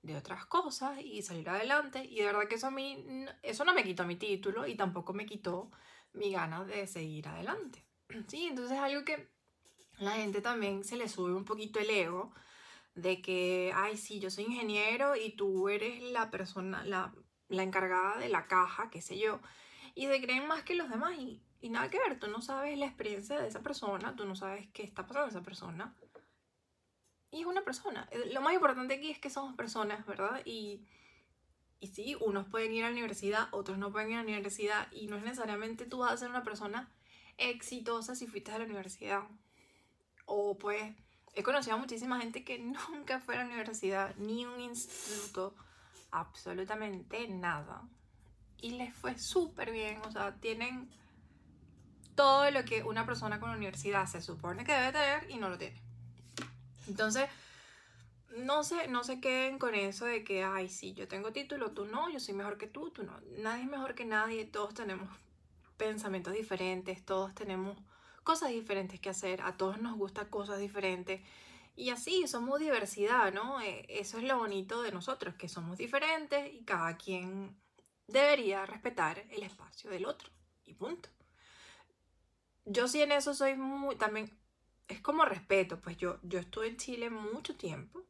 de 0.00 0.16
otras 0.16 0.46
cosas 0.46 0.98
y 0.98 1.20
salir 1.20 1.46
adelante. 1.50 2.02
Y 2.04 2.20
de 2.20 2.24
verdad 2.24 2.48
que 2.48 2.54
eso 2.54 2.68
a 2.68 2.70
mí, 2.70 3.04
eso 3.42 3.66
no 3.66 3.74
me 3.74 3.84
quitó 3.84 4.06
mi 4.06 4.16
título 4.16 4.66
y 4.66 4.74
tampoco 4.74 5.12
me 5.12 5.26
quitó 5.26 5.70
mi 6.14 6.32
ganas 6.32 6.66
de 6.66 6.86
seguir 6.86 7.28
adelante. 7.28 7.84
Sí, 8.28 8.46
entonces 8.46 8.78
es 8.78 8.82
algo 8.82 9.04
que 9.04 9.28
la 9.98 10.12
gente 10.12 10.40
también 10.40 10.84
se 10.84 10.96
le 10.96 11.08
sube 11.08 11.34
un 11.34 11.44
poquito 11.44 11.80
el 11.80 11.90
ego 11.90 12.32
de 12.94 13.20
que, 13.20 13.70
ay, 13.74 13.98
sí, 13.98 14.18
yo 14.18 14.30
soy 14.30 14.44
ingeniero 14.44 15.16
y 15.16 15.36
tú 15.36 15.68
eres 15.68 16.02
la 16.02 16.30
persona, 16.30 16.82
la, 16.84 17.14
la 17.48 17.62
encargada 17.62 18.16
de 18.16 18.30
la 18.30 18.46
caja, 18.46 18.88
qué 18.90 19.02
sé 19.02 19.18
yo, 19.18 19.40
y 19.94 20.06
se 20.06 20.20
creen 20.22 20.48
más 20.48 20.62
que 20.62 20.74
los 20.74 20.88
demás 20.88 21.18
y, 21.18 21.42
y 21.60 21.68
nada 21.68 21.90
que 21.90 21.98
ver, 21.98 22.18
tú 22.18 22.28
no 22.28 22.40
sabes 22.40 22.78
la 22.78 22.86
experiencia 22.86 23.38
de 23.38 23.48
esa 23.48 23.60
persona, 23.60 24.16
tú 24.16 24.24
no 24.24 24.34
sabes 24.34 24.68
qué 24.72 24.82
está 24.82 25.06
pasando 25.06 25.28
esa 25.28 25.42
persona. 25.42 25.94
Y 27.30 27.40
es 27.40 27.46
una 27.46 27.62
persona. 27.62 28.08
Eh, 28.10 28.30
lo 28.32 28.40
más 28.40 28.54
importante 28.54 28.94
aquí 28.94 29.10
es 29.10 29.18
que 29.18 29.30
somos 29.30 29.54
personas, 29.54 30.06
¿verdad? 30.06 30.40
Y, 30.44 30.86
y 31.80 31.88
sí, 31.88 32.16
unos 32.20 32.46
pueden 32.48 32.72
ir 32.72 32.84
a 32.84 32.88
la 32.88 32.92
universidad, 32.92 33.48
otros 33.52 33.78
no 33.78 33.92
pueden 33.92 34.10
ir 34.10 34.16
a 34.16 34.22
la 34.22 34.28
universidad 34.28 34.90
y 34.92 35.06
no 35.06 35.16
es 35.16 35.22
necesariamente 35.22 35.84
tú 35.84 35.98
vas 35.98 36.12
a 36.12 36.16
ser 36.16 36.30
una 36.30 36.42
persona 36.42 36.90
exitosa 37.36 38.14
si 38.14 38.26
fuiste 38.26 38.52
a 38.52 38.58
la 38.58 38.64
universidad. 38.64 39.22
O 40.26 40.58
pues 40.58 40.94
he 41.34 41.42
conocido 41.42 41.76
a 41.76 41.78
muchísima 41.78 42.20
gente 42.20 42.44
que 42.44 42.58
nunca 42.90 43.20
fue 43.20 43.36
a 43.36 43.38
la 43.38 43.46
universidad, 43.46 44.14
ni 44.16 44.44
un 44.44 44.60
instituto, 44.60 45.54
absolutamente 46.10 47.28
nada. 47.28 47.82
Y 48.60 48.70
les 48.70 48.92
fue 48.94 49.16
súper 49.18 49.70
bien, 49.70 50.00
o 50.04 50.10
sea, 50.10 50.34
tienen 50.40 50.90
todo 52.16 52.50
lo 52.50 52.64
que 52.64 52.82
una 52.82 53.06
persona 53.06 53.38
con 53.38 53.50
la 53.50 53.56
universidad 53.56 54.06
se 54.06 54.20
supone 54.20 54.64
que 54.64 54.72
debe 54.72 54.92
tener 54.92 55.30
y 55.30 55.36
no 55.36 55.48
lo 55.48 55.56
tiene. 55.56 55.87
Entonces, 56.98 57.30
no 58.38 58.64
se, 58.64 58.88
no 58.88 59.04
se 59.04 59.20
queden 59.20 59.60
con 59.60 59.76
eso 59.76 60.04
de 60.04 60.24
que, 60.24 60.42
ay, 60.42 60.68
sí, 60.68 60.94
yo 60.94 61.06
tengo 61.06 61.32
título, 61.32 61.70
tú 61.70 61.84
no, 61.84 62.10
yo 62.10 62.18
soy 62.18 62.34
mejor 62.34 62.58
que 62.58 62.66
tú, 62.66 62.90
tú 62.90 63.04
no. 63.04 63.20
Nadie 63.36 63.62
es 63.62 63.70
mejor 63.70 63.94
que 63.94 64.04
nadie, 64.04 64.44
todos 64.46 64.74
tenemos 64.74 65.08
pensamientos 65.76 66.34
diferentes, 66.34 67.04
todos 67.04 67.36
tenemos 67.36 67.78
cosas 68.24 68.50
diferentes 68.50 68.98
que 68.98 69.10
hacer, 69.10 69.42
a 69.42 69.56
todos 69.56 69.80
nos 69.80 69.96
gustan 69.96 70.26
cosas 70.28 70.58
diferentes. 70.58 71.20
Y 71.76 71.90
así, 71.90 72.26
somos 72.26 72.58
diversidad, 72.58 73.32
¿no? 73.32 73.60
Eh, 73.60 73.86
eso 73.88 74.18
es 74.18 74.24
lo 74.24 74.36
bonito 74.36 74.82
de 74.82 74.90
nosotros, 74.90 75.36
que 75.36 75.48
somos 75.48 75.78
diferentes 75.78 76.52
y 76.52 76.64
cada 76.64 76.96
quien 76.96 77.56
debería 78.08 78.66
respetar 78.66 79.20
el 79.30 79.44
espacio 79.44 79.88
del 79.88 80.04
otro. 80.04 80.30
Y 80.66 80.74
punto. 80.74 81.10
Yo 82.64 82.88
sí 82.88 83.00
en 83.02 83.12
eso 83.12 83.34
soy 83.34 83.54
muy, 83.54 83.94
también, 83.94 84.36
es 84.88 85.00
como 85.00 85.24
respeto, 85.24 85.80
pues 85.80 85.96
yo, 85.96 86.18
yo 86.22 86.38
estuve 86.38 86.68
en 86.68 86.76
Chile 86.76 87.10
mucho 87.10 87.56
tiempo 87.56 88.04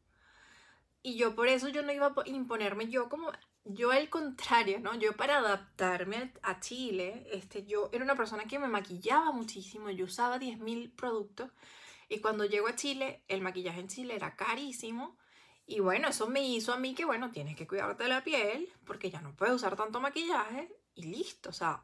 y 1.02 1.16
yo 1.16 1.34
por 1.34 1.48
eso 1.48 1.68
yo 1.68 1.82
no 1.82 1.92
iba 1.92 2.06
a 2.06 2.28
imponerme 2.28 2.88
yo 2.88 3.08
como 3.08 3.32
yo 3.64 3.90
al 3.90 4.08
contrario, 4.08 4.80
¿no? 4.80 4.94
Yo 4.94 5.14
para 5.16 5.38
adaptarme 5.38 6.32
a 6.42 6.58
Chile, 6.58 7.26
este, 7.30 7.66
yo 7.66 7.90
era 7.92 8.02
una 8.02 8.16
persona 8.16 8.46
que 8.46 8.58
me 8.58 8.68
maquillaba 8.68 9.30
muchísimo, 9.32 9.90
yo 9.90 10.06
usaba 10.06 10.38
10.000 10.38 10.94
productos 10.94 11.50
y 12.08 12.20
cuando 12.20 12.46
llego 12.46 12.68
a 12.68 12.76
Chile, 12.76 13.22
el 13.28 13.42
maquillaje 13.42 13.80
en 13.80 13.88
Chile 13.88 14.14
era 14.14 14.36
carísimo 14.36 15.18
y 15.66 15.80
bueno, 15.80 16.08
eso 16.08 16.28
me 16.28 16.42
hizo 16.42 16.72
a 16.72 16.78
mí 16.78 16.94
que, 16.94 17.04
bueno, 17.04 17.30
tienes 17.30 17.56
que 17.56 17.66
cuidarte 17.66 18.08
la 18.08 18.24
piel 18.24 18.72
porque 18.86 19.10
ya 19.10 19.20
no 19.20 19.36
puedes 19.36 19.54
usar 19.54 19.76
tanto 19.76 20.00
maquillaje 20.00 20.74
y 20.94 21.02
listo, 21.02 21.50
o 21.50 21.52
sea, 21.52 21.82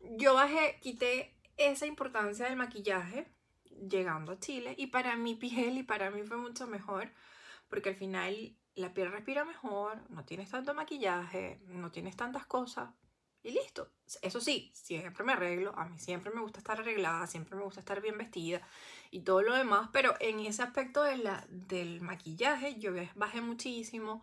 yo 0.00 0.34
bajé, 0.34 0.78
quité 0.82 1.36
esa 1.56 1.86
importancia 1.86 2.46
del 2.46 2.56
maquillaje 2.56 3.35
llegando 3.88 4.32
a 4.32 4.40
Chile 4.40 4.74
y 4.78 4.88
para 4.88 5.16
mi 5.16 5.34
piel 5.34 5.78
y 5.78 5.82
para 5.82 6.10
mí 6.10 6.22
fue 6.22 6.36
mucho 6.36 6.66
mejor 6.66 7.10
porque 7.68 7.90
al 7.90 7.96
final 7.96 8.56
la 8.74 8.92
piel 8.92 9.10
respira 9.10 9.44
mejor, 9.44 9.98
no 10.10 10.24
tienes 10.24 10.50
tanto 10.50 10.74
maquillaje, 10.74 11.60
no 11.66 11.90
tienes 11.90 12.16
tantas 12.16 12.46
cosas 12.46 12.90
y 13.42 13.50
listo. 13.50 13.90
Eso 14.22 14.40
sí, 14.40 14.70
siempre 14.74 15.24
me 15.24 15.32
arreglo, 15.32 15.72
a 15.78 15.86
mí 15.86 15.98
siempre 15.98 16.32
me 16.32 16.40
gusta 16.40 16.58
estar 16.58 16.80
arreglada, 16.80 17.26
siempre 17.26 17.56
me 17.56 17.62
gusta 17.62 17.80
estar 17.80 18.00
bien 18.00 18.18
vestida 18.18 18.60
y 19.10 19.20
todo 19.20 19.42
lo 19.42 19.54
demás, 19.54 19.88
pero 19.92 20.14
en 20.20 20.40
ese 20.40 20.62
aspecto 20.62 21.02
de 21.02 21.16
la, 21.18 21.46
del 21.48 22.00
maquillaje 22.00 22.78
yo 22.78 22.92
bajé 23.14 23.40
muchísimo. 23.40 24.22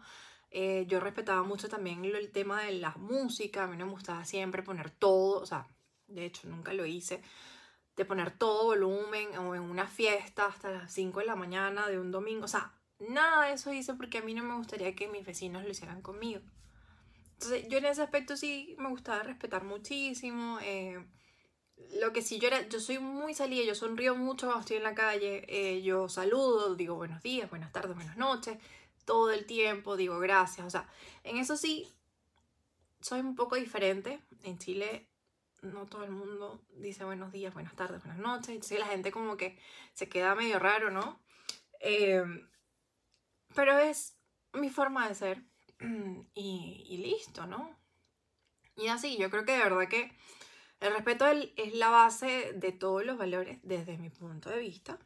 Eh, 0.56 0.86
yo 0.88 1.00
respetaba 1.00 1.42
mucho 1.42 1.68
también 1.68 2.06
el 2.06 2.32
tema 2.32 2.62
de 2.62 2.74
la 2.74 2.92
música, 2.92 3.64
a 3.64 3.68
mí 3.68 3.76
me 3.76 3.86
gustaba 3.86 4.24
siempre 4.24 4.62
poner 4.62 4.92
todo, 4.92 5.42
o 5.42 5.46
sea, 5.48 5.68
de 6.06 6.26
hecho 6.26 6.48
nunca 6.48 6.74
lo 6.74 6.86
hice, 6.86 7.24
de 7.96 8.06
poner 8.06 8.38
todo 8.38 8.66
volumen 8.66 9.38
o 9.38 9.56
en 9.56 9.62
una 9.62 9.88
fiesta 9.88 10.46
hasta 10.46 10.72
las 10.72 10.94
5 10.94 11.20
de 11.20 11.26
la 11.26 11.36
mañana 11.36 11.88
de 11.88 12.00
un 12.00 12.12
domingo, 12.12 12.46
o 12.46 12.48
sea, 12.48 12.74
Nada 13.10 13.48
de 13.48 13.54
eso 13.54 13.74
hice 13.74 13.94
porque 13.96 14.20
a 14.20 14.22
mí 14.22 14.34
no 14.34 14.44
me 14.44 14.56
gustaría 14.56 14.96
que 14.96 15.08
mis 15.08 15.26
vecinos 15.26 15.64
lo 15.64 15.70
hicieran 15.70 16.02
conmigo. 16.02 16.42
Entonces, 17.34 17.68
yo 17.68 17.78
en 17.78 17.86
ese 17.86 18.02
aspecto 18.02 18.38
sí 18.38 18.76
me 18.78 18.90
gustaba 18.90 19.24
respetar 19.24 19.64
muchísimo. 19.64 20.60
Eh, 20.62 21.04
lo 22.00 22.14
que 22.14 22.22
sí, 22.22 22.40
yo 22.40 22.48
era, 22.48 22.68
yo 22.70 22.80
soy 22.80 23.00
muy 23.00 23.34
salida, 23.34 23.66
yo 23.66 23.76
sonrío 23.76 24.16
mucho 24.16 24.46
cuando 24.46 24.62
estoy 24.62 24.78
en 24.78 24.84
la 24.84 24.96
calle, 24.96 25.44
eh, 25.48 25.82
yo 25.82 26.08
saludo, 26.08 26.76
digo 26.76 26.96
buenos 26.96 27.22
días, 27.24 27.50
buenas 27.50 27.72
tardes, 27.72 27.96
buenas 27.96 28.16
noches, 28.16 28.58
todo 29.06 29.32
el 29.32 29.46
tiempo 29.46 29.98
digo 29.98 30.20
gracias, 30.20 30.66
o 30.66 30.70
sea, 30.70 30.88
en 31.24 31.38
eso 31.38 31.58
sí 31.58 31.92
soy 33.02 33.20
un 33.20 33.36
poco 33.36 33.56
diferente. 33.56 34.22
En 34.44 34.58
Chile 34.60 35.10
no 35.64 35.86
todo 35.86 36.04
el 36.04 36.12
mundo 36.12 36.62
dice 36.76 37.04
buenos 37.06 37.32
días, 37.32 37.54
buenas 37.54 37.76
tardes, 37.76 38.04
buenas 38.04 38.20
noches, 38.20 38.50
entonces 38.50 38.80
la 38.80 38.88
gente 38.88 39.12
como 39.12 39.38
que 39.38 39.58
se 39.94 40.10
queda 40.10 40.36
medio 40.36 40.60
raro, 40.60 40.92
¿no? 40.92 41.22
Eh, 41.80 42.24
pero 43.56 43.78
es 43.78 44.18
mi 44.54 44.70
forma 44.70 45.08
de 45.08 45.16
ser 45.16 45.44
y, 46.34 46.98
listo, 46.98 47.48
¿no? 47.48 47.78
Y 48.76 48.88
así, 48.88 49.18
yo 49.18 49.30
creo 49.30 49.46
que 49.46 49.54
de 49.54 49.64
verdad 49.64 49.88
que 49.88 50.12
el 50.80 50.94
respeto 50.94 51.26
es 51.28 51.74
la 51.76 51.90
base 51.90 52.54
de 52.54 52.72
todos 52.72 53.06
los 53.06 53.18
valores 53.18 53.60
desde 53.64 53.98
mi 53.98 54.10
punto 54.10 54.50
de 54.50 54.60
vista, 54.60 55.00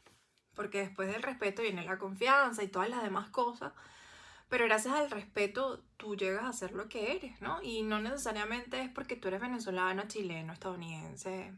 porque 0.56 0.80
después 0.80 1.12
del 1.12 1.22
respeto 1.22 1.62
viene 1.62 1.84
la 1.84 2.00
confianza 2.00 2.64
y 2.64 2.68
todas 2.68 2.90
las 2.90 3.04
demás 3.04 3.30
cosas, 3.30 3.74
pero 4.50 4.66
gracias 4.66 4.94
al 4.94 5.12
respeto 5.12 5.84
tú 5.98 6.16
llegas 6.16 6.46
a 6.46 6.54
ser 6.54 6.72
lo 6.72 6.88
que 6.88 7.16
eres, 7.16 7.42
¿no? 7.42 7.62
Y 7.62 7.84
no 7.84 8.00
necesariamente 8.00 8.82
es 8.82 8.90
porque 8.90 9.16
tú 9.16 9.28
eres 9.28 9.42
venezolano, 9.42 10.08
chileno, 10.08 10.54
estadounidense, 10.54 11.54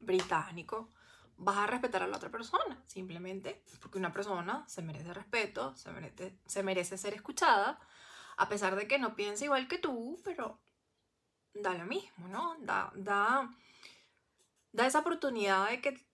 británico, 0.00 0.90
vas 1.36 1.56
a 1.56 1.66
respetar 1.66 2.02
a 2.02 2.06
la 2.06 2.16
otra 2.16 2.30
persona, 2.30 2.82
simplemente 2.86 3.62
porque 3.80 3.98
una 3.98 4.12
persona 4.12 4.64
se 4.68 4.82
merece 4.82 5.12
respeto, 5.12 5.74
se 5.74 5.90
merece, 5.90 6.38
se 6.46 6.62
merece 6.62 6.98
ser 6.98 7.14
escuchada, 7.14 7.78
a 8.36 8.48
pesar 8.48 8.76
de 8.76 8.86
que 8.86 8.98
no 8.98 9.16
piense 9.16 9.46
igual 9.46 9.68
que 9.68 9.78
tú, 9.78 10.20
pero 10.24 10.60
da 11.54 11.74
lo 11.74 11.86
mismo, 11.86 12.28
¿no? 12.28 12.56
Da, 12.60 12.92
da, 12.94 13.50
da 14.72 14.86
esa 14.86 15.00
oportunidad 15.00 15.70
de 15.70 15.80
que 15.80 16.06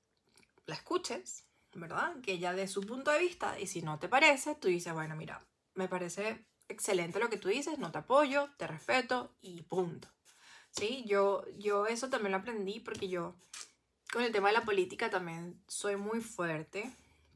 la 0.67 0.75
escuches, 0.75 1.47
¿verdad? 1.75 2.21
Que 2.21 2.33
ella 2.33 2.53
dé 2.53 2.69
su 2.69 2.83
punto 2.83 3.11
de 3.11 3.19
vista 3.19 3.59
y 3.59 3.67
si 3.67 3.83
no 3.83 3.99
te 3.99 4.09
parece, 4.09 4.55
tú 4.55 4.69
dices, 4.69 4.93
bueno, 4.93 5.17
mira, 5.17 5.43
me 5.81 5.89
parece 5.89 6.45
excelente 6.69 7.19
lo 7.19 7.31
que 7.31 7.39
tú 7.39 7.49
dices, 7.49 7.79
no 7.79 7.91
te 7.91 7.99
apoyo, 7.99 8.51
te 8.59 8.67
respeto 8.67 9.35
y 9.41 9.63
punto. 9.63 10.09
Sí, 10.71 11.05
yo, 11.07 11.45
yo 11.59 11.87
eso 11.87 12.11
también 12.11 12.33
lo 12.33 12.39
aprendí 12.39 12.81
porque 12.81 13.09
yo 13.09 13.35
con 14.13 14.23
el 14.23 14.31
tema 14.31 14.49
de 14.49 14.55
la 14.55 14.65
política 14.65 15.09
también 15.09 15.59
soy 15.67 15.97
muy 15.97 16.21
fuerte 16.21 16.91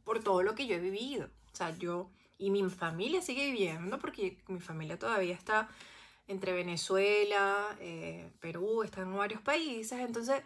por 0.04 0.22
todo 0.22 0.42
lo 0.42 0.54
que 0.54 0.66
yo 0.66 0.76
he 0.76 0.80
vivido. 0.80 1.30
O 1.52 1.56
sea, 1.56 1.76
yo 1.78 2.10
y 2.36 2.50
mi 2.50 2.68
familia 2.68 3.22
sigue 3.22 3.46
viviendo 3.46 3.98
porque 3.98 4.42
mi 4.48 4.60
familia 4.60 4.98
todavía 4.98 5.34
está 5.34 5.68
entre 6.26 6.52
Venezuela, 6.52 7.76
eh, 7.80 8.30
Perú, 8.40 8.82
está 8.82 9.00
en 9.00 9.16
varios 9.16 9.40
países. 9.40 9.98
Entonces 10.00 10.42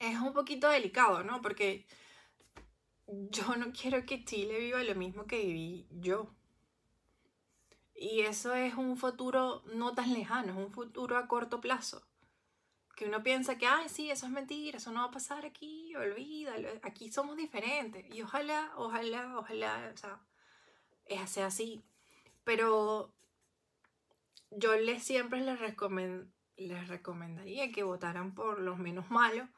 es 0.00 0.18
un 0.18 0.32
poquito 0.32 0.68
delicado, 0.68 1.22
¿no? 1.22 1.40
Porque 1.40 1.86
yo 3.06 3.56
no 3.56 3.72
quiero 3.72 4.04
que 4.04 4.24
Chile 4.24 4.58
viva 4.58 4.82
lo 4.82 4.94
mismo 4.96 5.26
que 5.26 5.38
viví 5.38 5.86
yo. 5.90 6.28
Y 8.02 8.22
eso 8.22 8.52
es 8.52 8.74
un 8.74 8.96
futuro 8.96 9.62
no 9.74 9.94
tan 9.94 10.12
lejano, 10.12 10.52
es 10.52 10.58
un 10.58 10.72
futuro 10.72 11.16
a 11.16 11.28
corto 11.28 11.60
plazo 11.60 12.02
que 12.96 13.06
uno 13.06 13.22
piensa 13.22 13.56
que, 13.56 13.66
ay, 13.66 13.88
sí, 13.88 14.10
eso 14.10 14.26
es 14.26 14.32
mentira, 14.32 14.78
eso 14.78 14.90
no 14.90 15.02
va 15.02 15.06
a 15.06 15.10
pasar 15.12 15.46
aquí, 15.46 15.94
olvídalo, 15.94 16.68
aquí 16.82 17.12
somos 17.12 17.36
diferentes. 17.36 18.04
Y 18.12 18.22
ojalá, 18.22 18.72
ojalá, 18.76 19.38
ojalá, 19.38 19.92
o 19.94 19.96
sea, 19.96 21.26
sea 21.26 21.46
así. 21.46 21.84
Pero 22.42 23.14
yo 24.50 24.74
les 24.76 25.04
siempre 25.04 25.40
les, 25.40 25.60
les 26.56 26.88
recomendaría 26.88 27.70
que 27.70 27.84
votaran 27.84 28.34
por 28.34 28.58
los 28.60 28.78
menos 28.78 29.10
malos 29.10 29.48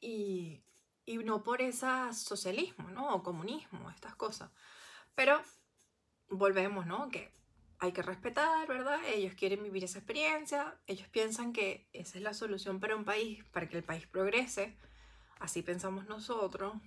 y, 0.00 0.60
y 1.06 1.18
no 1.18 1.44
por 1.44 1.62
ese 1.62 2.12
socialismo, 2.12 2.90
¿no? 2.90 3.14
O 3.14 3.22
comunismo, 3.22 3.90
estas 3.90 4.16
cosas. 4.16 4.50
Pero 5.14 5.40
volvemos, 6.28 6.84
¿no? 6.84 7.08
Que 7.10 7.32
hay 7.84 7.92
que 7.92 8.02
respetar, 8.02 8.66
¿verdad? 8.66 8.98
Ellos 9.06 9.34
quieren 9.34 9.62
vivir 9.62 9.84
esa 9.84 9.98
experiencia, 9.98 10.74
ellos 10.86 11.06
piensan 11.08 11.52
que 11.52 11.86
esa 11.92 12.16
es 12.16 12.24
la 12.24 12.32
solución 12.32 12.80
para 12.80 12.96
un 12.96 13.04
país, 13.04 13.44
para 13.52 13.68
que 13.68 13.76
el 13.76 13.84
país 13.84 14.06
progrese, 14.06 14.76
así 15.38 15.62
pensamos 15.62 16.06
nosotros. 16.06 16.74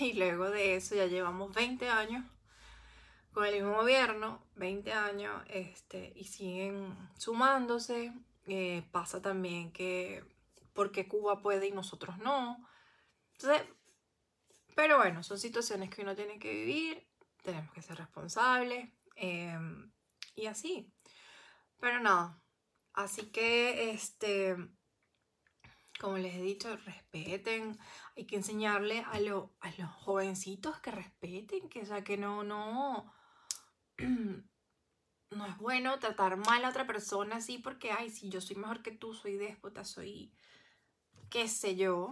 Y 0.00 0.14
luego 0.14 0.50
de 0.50 0.74
eso 0.74 0.96
ya 0.96 1.06
llevamos 1.06 1.54
20 1.54 1.88
años 1.88 2.24
con 3.32 3.44
el 3.44 3.54
mismo 3.54 3.74
gobierno, 3.74 4.42
20 4.56 4.92
años, 4.92 5.44
este, 5.48 6.12
y 6.16 6.24
siguen 6.24 6.92
sumándose. 7.18 8.12
Eh, 8.48 8.82
pasa 8.90 9.22
también 9.22 9.70
que 9.70 10.24
porque 10.72 11.06
Cuba 11.06 11.40
puede 11.40 11.68
y 11.68 11.70
nosotros 11.70 12.18
no. 12.18 12.66
Entonces, 13.32 13.62
pero 14.74 14.96
bueno, 14.98 15.22
son 15.22 15.38
situaciones 15.38 15.88
que 15.90 16.02
uno 16.02 16.16
tiene 16.16 16.40
que 16.40 16.52
vivir, 16.52 17.06
tenemos 17.42 17.72
que 17.72 17.82
ser 17.82 17.96
responsables 17.96 18.90
em, 19.14 19.90
y 20.36 20.46
así. 20.46 20.92
Pero 21.80 22.00
nada, 22.00 22.40
así 22.92 23.30
que 23.32 23.90
este, 23.90 24.56
como 25.98 26.18
les 26.18 26.34
he 26.34 26.42
dicho, 26.42 26.76
respeten, 26.76 27.78
hay 28.16 28.26
que 28.26 28.36
enseñarle 28.36 29.00
a, 29.00 29.12
a 29.12 29.20
los 29.20 29.90
jovencitos 29.96 30.78
que 30.80 30.90
respeten, 30.90 31.68
que, 31.68 31.84
sea, 31.84 32.04
que 32.04 32.16
no, 32.16 32.44
no, 32.44 33.12
no 33.98 35.46
es 35.46 35.58
bueno 35.58 35.98
tratar 35.98 36.36
mal 36.36 36.64
a 36.64 36.70
otra 36.70 36.86
persona 36.86 37.36
así 37.36 37.58
porque, 37.58 37.90
ay, 37.92 38.10
si 38.10 38.28
yo 38.28 38.40
soy 38.40 38.56
mejor 38.56 38.82
que 38.82 38.92
tú, 38.92 39.14
soy 39.14 39.36
déspota, 39.36 39.84
soy 39.84 40.32
qué 41.30 41.48
sé 41.48 41.76
yo. 41.76 42.10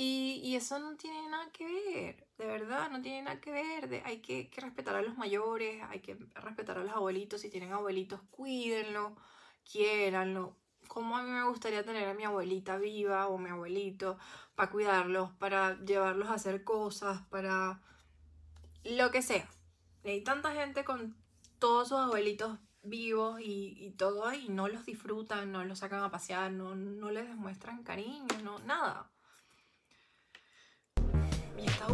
Y, 0.00 0.54
eso 0.54 0.78
no 0.78 0.96
tiene 0.96 1.28
nada 1.28 1.50
que 1.50 1.64
ver, 1.66 2.28
de 2.38 2.46
verdad, 2.46 2.88
no 2.88 3.02
tiene 3.02 3.22
nada 3.22 3.40
que 3.40 3.50
ver. 3.50 4.00
hay 4.04 4.20
que, 4.20 4.48
respetar 4.56 4.94
a 4.94 5.02
los 5.02 5.18
mayores, 5.18 5.82
hay 5.88 5.98
que 5.98 6.14
respetar 6.36 6.78
a 6.78 6.84
los 6.84 6.94
abuelitos. 6.94 7.40
Si 7.40 7.50
tienen 7.50 7.72
abuelitos, 7.72 8.20
cuídenlo, 8.30 9.16
quiéranlo. 9.64 10.56
Como 10.86 11.16
a 11.16 11.24
mí 11.24 11.30
me 11.30 11.48
gustaría 11.48 11.84
tener 11.84 12.06
a 12.08 12.14
mi 12.14 12.22
abuelita 12.22 12.78
viva 12.78 13.26
o 13.26 13.38
mi 13.38 13.50
abuelito 13.50 14.18
para 14.54 14.70
cuidarlos, 14.70 15.32
para 15.32 15.76
llevarlos 15.84 16.28
a 16.28 16.34
hacer 16.34 16.62
cosas, 16.62 17.22
para 17.26 17.82
lo 18.84 19.10
que 19.10 19.20
sea. 19.20 19.50
Hay 20.04 20.22
tanta 20.22 20.52
gente 20.52 20.84
con 20.84 21.16
todos 21.58 21.88
sus 21.88 21.98
abuelitos 21.98 22.56
vivos 22.84 23.40
y, 23.42 23.94
todo 23.98 24.32
y 24.32 24.48
no 24.48 24.68
los 24.68 24.86
disfrutan, 24.86 25.50
no 25.50 25.64
los 25.64 25.80
sacan 25.80 26.04
a 26.04 26.10
pasear, 26.12 26.52
no, 26.52 26.76
no 26.76 27.10
les 27.10 27.26
demuestran 27.26 27.82
cariño, 27.82 28.28
no, 28.44 28.60
nada. 28.60 29.10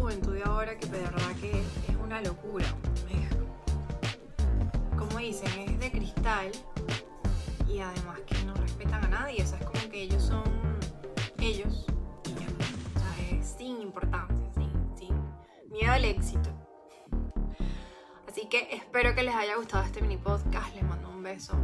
Juventud 0.05 0.37
ahora 0.45 0.77
que 0.77 0.85
de 0.85 0.99
verdad 0.99 1.35
que 1.41 1.49
es 1.49 1.95
una 2.03 2.21
locura. 2.21 2.67
como 4.95 5.17
dicen, 5.17 5.49
es 5.61 5.79
de 5.79 5.91
cristal 5.91 6.51
y 7.67 7.79
además 7.79 8.19
que 8.27 8.35
no 8.45 8.53
respetan 8.53 9.03
a 9.03 9.07
nadie. 9.07 9.41
O 9.41 9.47
sea, 9.47 9.57
es 9.57 9.65
como 9.65 9.89
que 9.89 10.03
ellos 10.03 10.21
son 10.21 10.43
ellos 11.39 11.87
y 12.23 12.33
ya. 12.35 12.45
O 12.95 12.99
sea, 12.99 13.29
es 13.31 13.47
sin 13.57 13.81
importancia, 13.81 14.47
sin 14.95 15.09
miedo 15.71 15.91
al 15.91 16.05
éxito. 16.05 16.51
Así 18.29 18.47
que 18.47 18.75
espero 18.75 19.15
que 19.15 19.23
les 19.23 19.33
haya 19.33 19.55
gustado 19.55 19.85
este 19.85 20.03
mini 20.03 20.17
podcast. 20.17 20.75
Les 20.75 20.83
mando 20.83 21.09
un 21.09 21.23
beso 21.23 21.57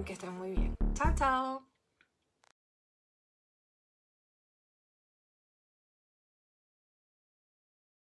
y 0.00 0.02
que 0.02 0.14
estén 0.14 0.36
muy 0.36 0.50
bien. 0.50 0.74
Chao, 0.94 1.14
chao. 1.14 1.77